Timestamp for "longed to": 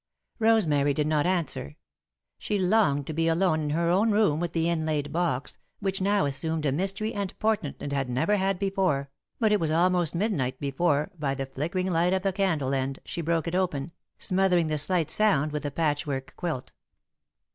2.57-3.13